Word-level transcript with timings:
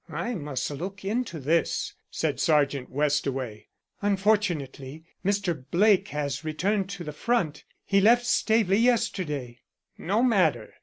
"I 0.09 0.33
must 0.33 0.71
look 0.71 1.05
into 1.05 1.39
this," 1.39 1.93
said 2.09 2.39
Sergeant 2.39 2.89
Westaway. 2.89 3.67
"Unfortunately 4.01 5.05
Mr. 5.23 5.63
Blake 5.69 6.07
has 6.07 6.43
returned 6.43 6.89
to 6.89 7.03
the 7.03 7.13
front. 7.13 7.63
He 7.85 8.01
left 8.01 8.25
Staveley 8.25 8.79
yesterday." 8.79 9.59
"No 9.99 10.23
matter. 10.23 10.73